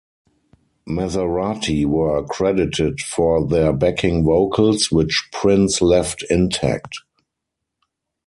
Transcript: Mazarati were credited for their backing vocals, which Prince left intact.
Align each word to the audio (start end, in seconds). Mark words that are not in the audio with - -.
Mazarati 0.89 1.85
were 1.85 2.23
credited 2.23 3.01
for 3.01 3.45
their 3.47 3.71
backing 3.71 4.23
vocals, 4.23 4.89
which 4.91 5.29
Prince 5.31 5.79
left 5.79 6.23
intact. 6.27 6.95